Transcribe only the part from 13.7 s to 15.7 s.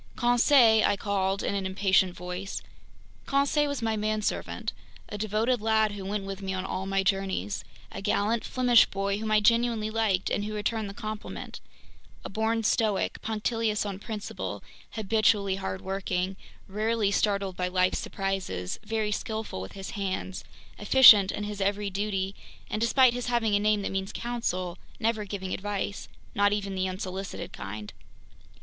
on principle, habitually